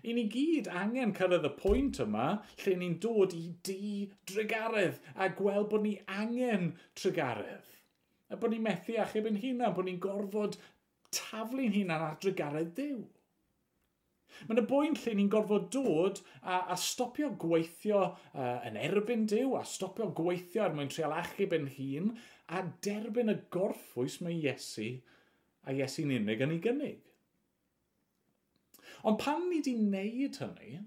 [0.00, 2.30] I ni gyd angen cyrraedd y pwynt yma
[2.62, 7.68] lle ni'n dod i di drygaredd a gweld bod ni angen trygaredd
[8.30, 10.58] a bod ni'n methu achub yn hunan, bod ni'n gorfod
[11.14, 13.00] taflu'n hunan ar drygaredd Dyw.
[14.46, 19.56] Mae yna bwynt lle ni'n gorfod dod a, a stopio gweithio uh, yn erbyn Dyw,
[19.58, 22.12] a stopio gweithio er mwyn treol achub yn hun,
[22.48, 24.92] a derbyn y gorffwys mae Iesu
[25.66, 27.02] a Iesu'n unig yn ei gynnig.
[29.06, 30.80] Ond pan ni wedi wneud hynny,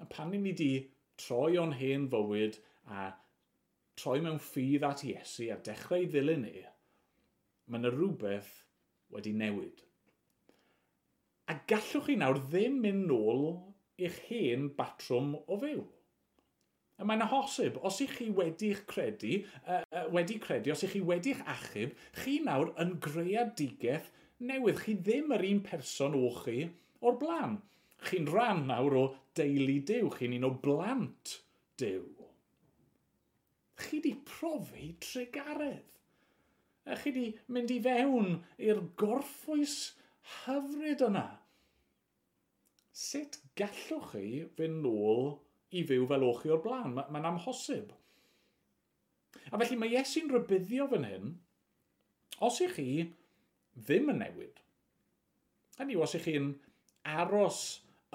[0.00, 0.72] a pan ni wedi
[1.20, 2.58] troi o'n hen fywyd
[2.90, 3.10] a
[4.00, 6.66] troi mewn ffydd at Iesu a dechrau ddilyn e, ni,
[7.70, 8.52] mae yna rhywbeth
[9.14, 9.84] wedi newid.
[11.50, 13.48] A gallwch chi nawr ddim mynd nôl
[14.06, 15.82] i'ch hen batrwm o fyw.
[17.00, 21.00] A mae'n ahosib, os i chi wedi'ch credu, uh, uh, wedi credu, os i chi
[21.10, 24.10] wedi'ch achub, chi nawr yn greadigaeth
[24.50, 24.82] newydd.
[24.84, 26.66] Chi ddim yr un person o chi
[27.00, 27.58] o'r blaen.
[28.04, 29.04] Chi'n rhan nawr o
[29.36, 31.38] deulu dew, chi'n un o blant
[31.80, 32.19] dew
[33.84, 35.86] chi wedi profi tregaredd.
[36.90, 39.76] A chi wedi mynd i fewn i'r gorffwys
[40.40, 41.26] hyfryd yna.
[43.00, 45.32] Sut gallwch chi fynd nôl
[45.76, 46.96] i fyw fel o'ch chi o'r blaen?
[46.96, 47.92] Mae'n ma, amhosib.
[49.50, 51.30] A felly mae Iesu'n rybuddio fan hyn,
[52.46, 52.90] os ych chi
[53.78, 54.58] ddim yn newid,
[55.78, 56.50] hynny yw os ych chi'n
[57.16, 57.60] aros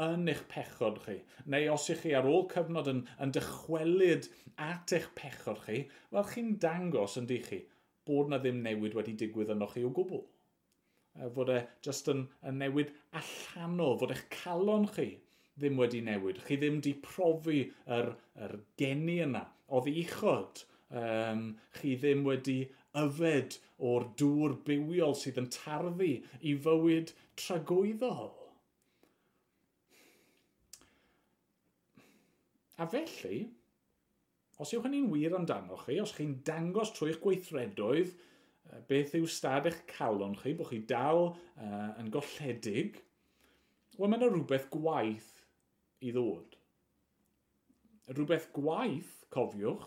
[0.04, 1.16] yn eich pechod chi,
[1.52, 4.28] neu os ych chi ar ôl cyfnod yn, yn dychwelyd
[4.60, 7.62] at eich pechod chi, wel chi'n dangos yn di chi
[8.08, 10.22] bod na ddim newid wedi digwydd yno chi o gwbl.
[11.16, 15.10] E, fod e just yn, yn newid allanol, fod eich calon chi
[15.56, 16.44] ddim wedi newid.
[16.44, 17.62] Chi ddim wedi profi
[17.98, 20.66] yr, yr geni yna, o ddichod.
[20.96, 21.48] Um,
[21.80, 22.60] chi ddim wedi
[23.00, 23.56] yfed
[23.90, 26.12] o'r dŵr bywiol sydd yn tarddu
[26.46, 28.36] i fywyd tragwyddol
[32.82, 33.46] A felly,
[34.60, 38.16] os yw hynny'n wir amdano chi, os chi'n dangos trwy'ch gweithredoedd
[38.90, 43.00] beth yw stad eich calon chi, bod chi dal uh, yn golledig,
[43.96, 45.32] wel mae yna rhywbeth gwaith
[46.04, 46.58] i ddod.
[48.12, 49.86] Rhywbeth gwaith, cofiwch,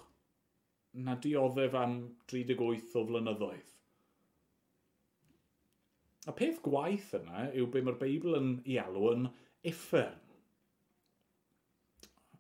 [1.05, 1.99] na dioddef am
[2.33, 3.75] 38 o flynyddoedd.
[6.29, 9.29] A peth gwaith yna yw be mae'r Beibl yn ei alw yn
[9.69, 10.19] effern.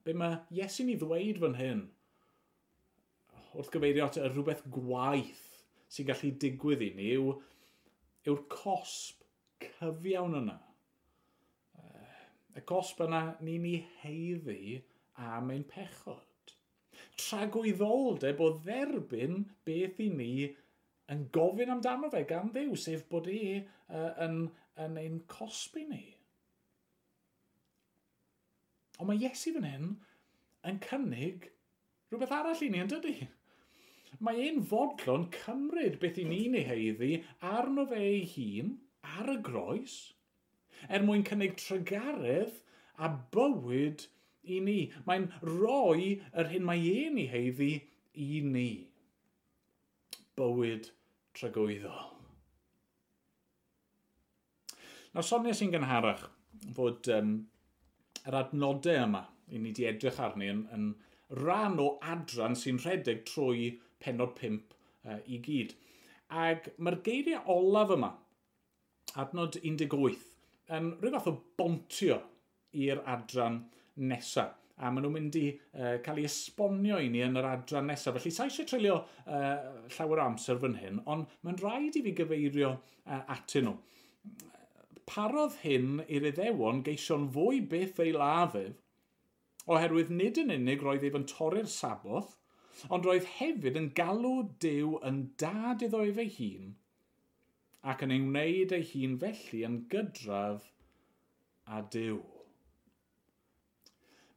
[0.09, 1.81] Be mae Iesu'n ei ddweud fan hyn?
[3.53, 5.43] Wrth gyfeirio at rhywbeth gwaith
[5.93, 7.35] sy'n gallu digwydd i ni yw,
[8.25, 9.27] yw'r cosb
[9.67, 10.57] cyfiawn yna.
[12.57, 14.79] Y cosb yna ni'n ei heiddi
[15.29, 16.55] am ein pechod.
[17.21, 20.33] Tragwyddoldeb o dderbyn beth i ni
[21.13, 24.47] yn gofyn amdano fe gan ddew, sef bod e uh, yn,
[24.81, 26.05] yn ein cosb i ni.
[28.99, 29.89] Ond mae Iesu fan hyn
[30.69, 31.49] yn cynnig
[32.11, 33.17] rhywbeth arall i ni, yn dydy?
[34.25, 37.11] Mae ein fodlon cymryd beth i ni'n ei heiddi
[37.55, 38.77] arno fe ei hun
[39.19, 39.99] ar y groes
[40.89, 42.61] er mwyn cynnig trygaredd
[42.99, 44.07] a bywyd
[44.49, 44.79] i ni.
[45.07, 47.73] Mae'n roi yr hyn mae ein ei heiddi
[48.19, 48.71] i ni.
[50.39, 50.91] Bywyd
[51.39, 52.15] trygwyddol.
[55.15, 56.27] Nawr sonia sy'n gynharach
[56.77, 57.33] fod um,
[58.29, 60.89] yr adnodau yma i ni wedi edrych arni yn, yn
[61.41, 63.71] rhan o adran sy'n rhedeg trwy
[64.05, 65.75] penod 5 uh, i gyd.
[66.29, 68.13] Ac mae'r geiriau olaf yma,
[69.23, 70.21] adnod 18,
[70.77, 72.21] yn rhyw fath o bontio
[72.77, 73.63] i'r adran
[73.97, 77.89] nesaf a maen nhw'n mynd i uh, cael ei esbonio i ni yn yr adran
[77.91, 78.15] nesaf.
[78.19, 82.15] Felly, sa eisiau treulio uh, llawer o amser fan hyn, ond mae'n rhaid i fi
[82.21, 83.75] gyfeirio uh, atyn nhw.
[85.09, 88.77] Parodd hyn i'r iddewon geision fwy beth ei lafydd,
[89.75, 92.35] oherwydd nid yn unig roedd ef yn torri'r saboth,
[92.95, 96.75] ond roedd hefyd yn galw Dyw yn dad iddo ef ei hun,
[97.93, 100.69] ac yn ei wneud ei hun felly yn gydraf
[101.79, 102.21] a Dyw.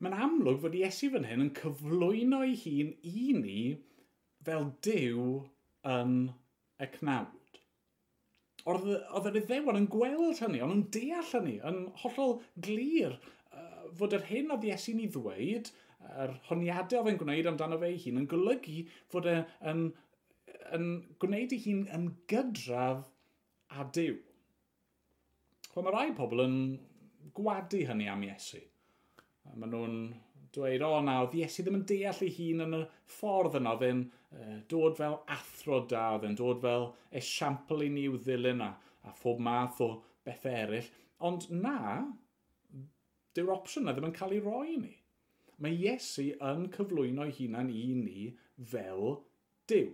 [0.02, 3.60] Mae'n amlwg fod Iesu fan hyn yn cyflwyno ei hun i ni
[4.48, 5.28] fel Dyw
[5.98, 6.16] yn
[6.82, 7.41] y cnawd
[8.70, 14.16] oedd yr iddewon yn gweld hynny, ond yn deall hynny, yn hollol glir uh, fod
[14.18, 15.72] yr hyn oedd Iesu'n ei ddweud,
[16.26, 19.86] yr honiadau oedd e'n gwneud amdano fe ei hun, yn golygu fod e'n yn,
[20.78, 20.90] yn
[21.22, 23.06] gwneud ei hun yn gydradd
[23.72, 24.18] a diw.
[25.72, 26.58] Wel, mae rai pobl yn
[27.38, 28.60] gwadu hynny am Iesu.
[29.56, 30.00] Maen nhw'n
[30.56, 32.82] dweud, o na, oedd Iesu ddim yn deall ei hun yn y
[33.18, 34.02] ffordd yna, oedd e'n
[34.72, 36.88] dod fel athro da oedd e'n dod fel
[37.22, 38.72] esiampl i ni i'w ddilyn a,
[39.08, 39.90] a phob math o
[40.26, 40.90] bethau eraill.
[41.28, 42.08] Ond na,
[43.36, 44.96] dyw'r opsiwn na ddim yn cael ei roi i ni.
[45.62, 48.32] Mae Iesu yn cyflwyno ei hunan i ni
[48.72, 49.20] fel
[49.70, 49.92] Dyw.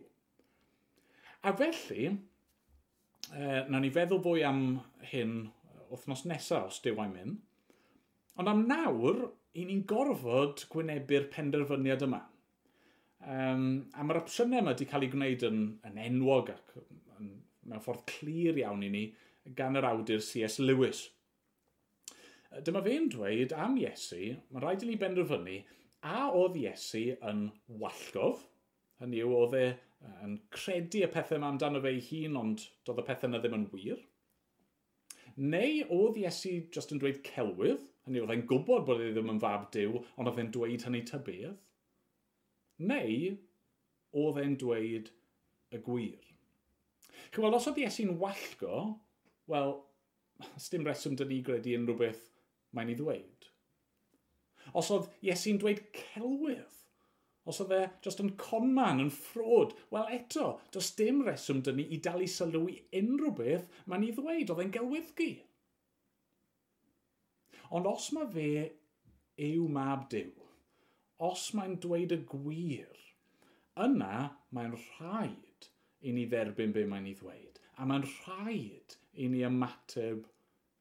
[1.43, 4.61] A felly, e, na ni feddwl fwy am
[5.11, 5.35] hyn
[5.91, 7.41] wythnos nesaf os Dyw a'i mynd,
[8.37, 12.21] ond am nawr, i ni'n gorfod gwynebu'r penderfyniad yma.
[13.25, 16.75] Um, a mae'r opsiynau yma wedi cael ei gwneud yn, yn enwog ac
[17.17, 17.31] yn,
[17.65, 19.01] mewn ffordd clir iawn i ni
[19.57, 20.59] gan yr awdur C.S.
[20.61, 21.07] Lewis.
[22.63, 25.57] Dyma fe'n dweud am Iesu, mae'n rhaid i ni benderfynu,
[26.07, 27.47] a oedd Iesu yn
[27.81, 28.45] wallgof,
[29.01, 29.65] hynny yw oedd e
[30.23, 33.57] yn credu y pethau yma amdano fe ei hun, ond doedd y pethau yna ddim
[33.57, 33.99] yn wir.
[35.37, 39.41] Neu oedd Iesu just yn dweud celwydd, hynny oedd e'n gwybod bod e ddim yn
[39.41, 41.57] fab diw, ond oedd e'n dweud hynny tybydd
[42.77, 43.35] Neu,
[44.17, 45.11] oedd e'n dweud
[45.73, 46.23] y gwir.
[47.33, 48.81] Chywel, os oedd Iesu'n wallgo,
[49.51, 49.73] wel,
[50.71, 52.25] dim reswm dyn ni gredu yn rhywbeth
[52.77, 53.47] mae'n ei ddweud.
[54.77, 56.77] Os oedd Iesu'n dweud celwydd,
[57.47, 61.87] os oedd e just yn conman, yn ffrod, wel eto, does dim reswm dyn ni
[61.95, 65.31] i dal i sylw i unrhyw beth mae'n ei ddweud, oedd e'n gelwyddgu.
[67.77, 68.49] Ond os mae fe
[69.47, 70.29] yw mab diw,
[71.23, 72.97] os mae'n dweud y gwir,
[73.83, 75.69] yna mae'n rhaid
[76.05, 80.25] i ni dderbyn be mae'n ei ddweud, a mae'n rhaid i ni ymateb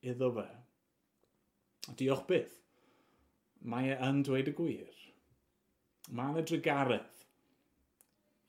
[0.06, 0.48] iddo fe.
[1.96, 2.56] Diolch byth,
[3.72, 4.92] mae e yn dweud y gwir.
[6.12, 7.22] Mae yna drygaredd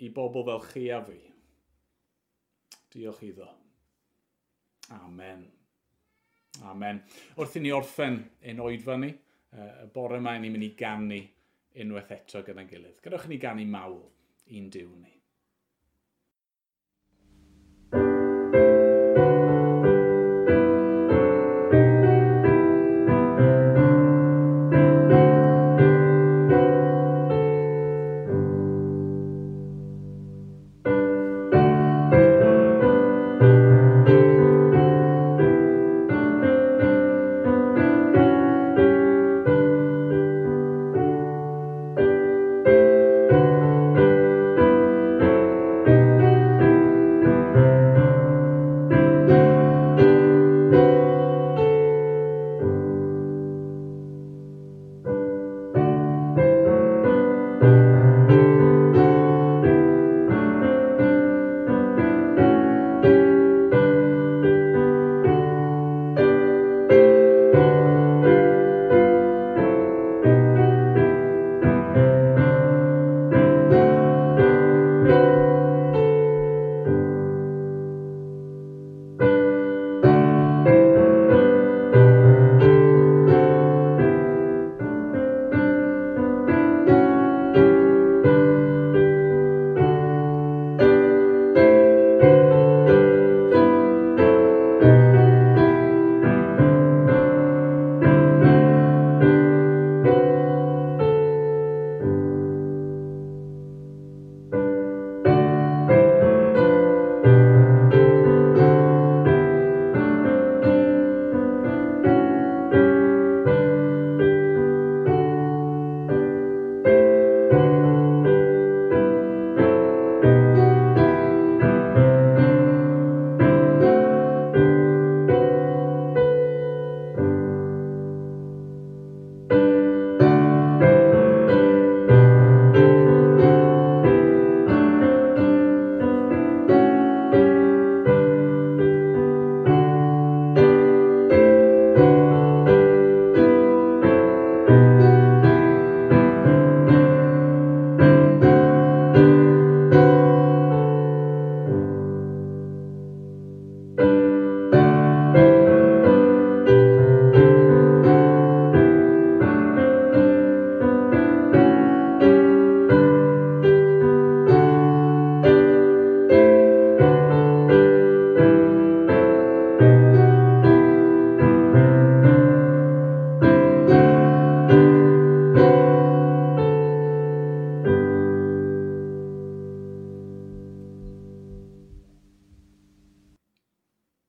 [0.04, 1.20] i bobl fel chi a fi.
[2.94, 3.48] Diolch iddo.
[4.98, 5.46] Amen.
[6.68, 7.02] Amen.
[7.38, 9.10] Wrth i ni orffen ein oedfa ni,
[9.58, 11.20] y bore yma ni'n mynd i gannu
[11.84, 13.02] unwaith eto gyda'n gilydd.
[13.04, 14.02] Gadwch ni ganu mawl
[14.58, 15.17] i'n diw ni.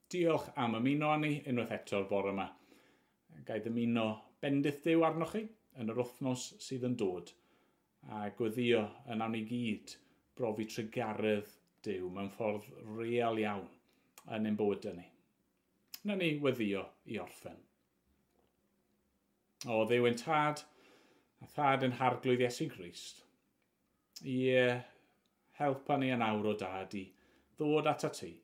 [0.09, 2.47] diolch am ymuno â ni unwaith eto'r bore yma.
[3.45, 4.05] Gaid ymuno
[4.41, 5.43] bendith dew arnoch chi
[5.81, 7.31] yn yr wythnos sydd yn dod.
[8.09, 9.95] A gweddio yn awn i gyd
[10.39, 11.53] brofi trygaredd
[11.85, 13.67] dew mewn ffordd real iawn
[14.35, 15.07] yn ein bod yn ni.
[16.07, 17.61] Na ni weddio i orffen.
[19.67, 20.63] O ddew yn tad,
[21.43, 23.25] a thad yn harglwydd Iesu Grist.
[24.23, 24.37] I
[25.59, 27.05] helpa ni yn awr o dad i
[27.59, 28.35] ddod at y ti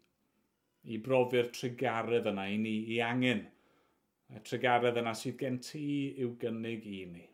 [0.91, 3.45] i brofi'r trigaredd yna i ni, i angen.
[4.35, 5.85] Y trigaredd yna sydd gen ti
[6.23, 7.25] i'w gynnig i ni.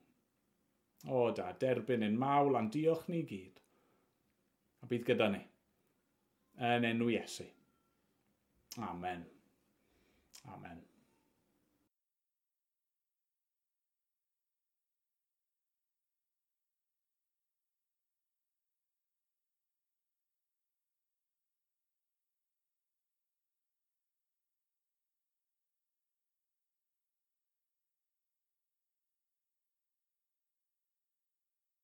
[1.11, 3.61] O da, derbyn yn mawl a'n diolch ni gyd.
[4.81, 5.41] A bydd gyda ni.
[6.71, 7.47] Yn enw Iesu.
[8.87, 9.25] Amen.
[10.53, 10.90] Amen.